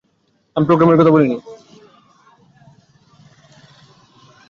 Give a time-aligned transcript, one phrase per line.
[0.55, 1.37] আমি প্রোগ্রামের কথা বলিনি।